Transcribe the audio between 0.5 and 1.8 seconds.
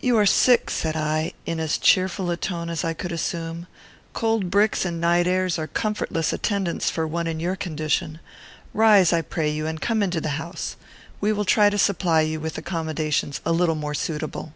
said I, in as